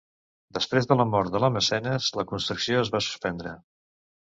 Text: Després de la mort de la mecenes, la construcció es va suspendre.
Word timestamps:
Després 0.57 0.87
de 0.91 0.97
la 1.01 1.05
mort 1.09 1.35
de 1.35 1.41
la 1.43 1.51
mecenes, 1.59 2.09
la 2.21 2.27
construcció 2.33 2.83
es 2.87 2.93
va 2.99 3.05
suspendre. 3.11 3.57